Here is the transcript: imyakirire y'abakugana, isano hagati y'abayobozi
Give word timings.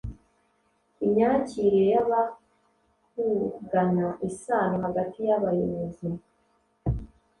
imyakirire 1.05 1.85
y'abakugana, 1.93 4.07
isano 4.29 4.75
hagati 4.85 5.19
y'abayobozi 5.29 6.07